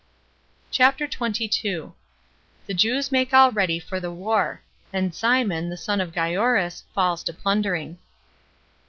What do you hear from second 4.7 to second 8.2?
And Simon, The Son Of Gioras, Falls To Plundering.